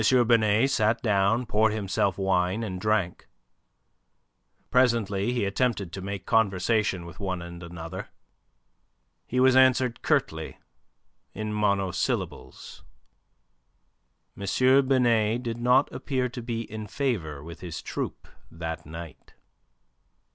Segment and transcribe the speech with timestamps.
[0.25, 3.27] Binet sat down, poured himself wine, and drank.
[4.71, 8.09] Presently he attempted to make conversation with one and another.
[9.27, 10.57] He was answered curtly,
[11.35, 12.83] in monosyllables.
[14.35, 14.87] M.
[14.87, 19.35] Binet did not appear to be in favour with his troupe that night.